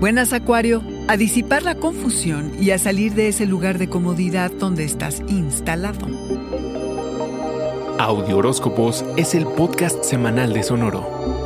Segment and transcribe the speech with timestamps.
[0.00, 4.84] Buenas Acuario, a disipar la confusión y a salir de ese lugar de comodidad donde
[4.84, 6.06] estás instalado.
[7.98, 11.45] Audio Horóscopos es el podcast semanal de Sonoro.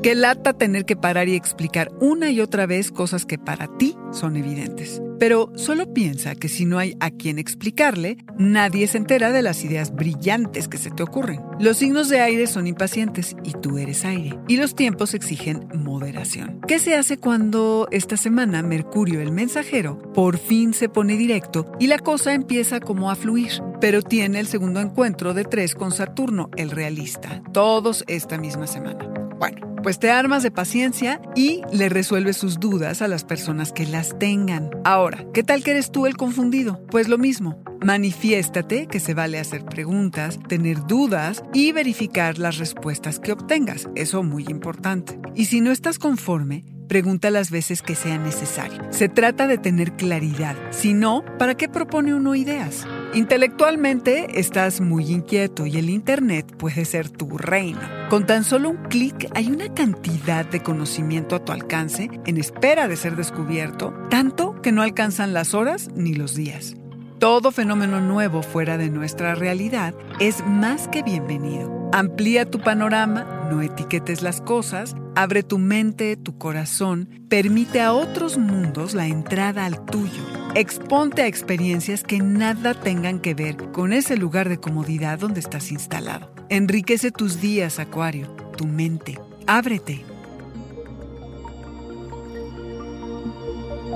[0.00, 3.96] Qué lata tener que parar y explicar una y otra vez cosas que para ti
[4.12, 5.02] son evidentes.
[5.18, 9.64] Pero solo piensa que si no hay a quien explicarle, nadie se entera de las
[9.64, 11.40] ideas brillantes que se te ocurren.
[11.58, 14.38] Los signos de aire son impacientes y tú eres aire.
[14.46, 16.60] Y los tiempos exigen moderación.
[16.68, 21.88] ¿Qué se hace cuando esta semana Mercurio, el mensajero, por fin se pone directo y
[21.88, 23.50] la cosa empieza como a fluir?
[23.80, 29.08] Pero tiene el segundo encuentro de tres con Saturno, el realista, todos esta misma semana.
[29.38, 33.86] Bueno, pues te armas de paciencia y le resuelves sus dudas a las personas que
[33.86, 34.70] las tengan.
[34.84, 36.84] Ahora, ¿qué tal que eres tú el confundido?
[36.90, 37.62] Pues lo mismo.
[37.84, 43.88] Manifiéstate que se vale hacer preguntas, tener dudas y verificar las respuestas que obtengas.
[43.94, 45.18] Eso muy importante.
[45.34, 48.82] Y si no estás conforme, pregunta las veces que sea necesario.
[48.90, 50.56] Se trata de tener claridad.
[50.70, 52.86] Si no, ¿para qué propone uno ideas?
[53.14, 57.80] Intelectualmente estás muy inquieto y el Internet puede ser tu reino.
[58.10, 62.86] Con tan solo un clic hay una cantidad de conocimiento a tu alcance en espera
[62.86, 66.76] de ser descubierto, tanto que no alcanzan las horas ni los días.
[67.18, 71.88] Todo fenómeno nuevo fuera de nuestra realidad es más que bienvenido.
[71.92, 78.36] Amplía tu panorama, no etiquetes las cosas, abre tu mente, tu corazón, permite a otros
[78.36, 80.22] mundos la entrada al tuyo.
[80.54, 85.70] Exponte a experiencias que nada tengan que ver con ese lugar de comodidad donde estás
[85.70, 86.30] instalado.
[86.48, 89.18] Enriquece tus días, Acuario, tu mente.
[89.46, 90.04] Ábrete.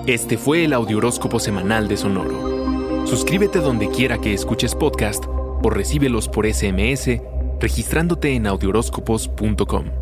[0.06, 3.06] Este fue el Audioróscopo Semanal de Sonoro.
[3.06, 7.20] Suscríbete donde quiera que escuches podcast o recíbelos por SMS
[7.60, 10.01] registrándote en audioróscopos.com.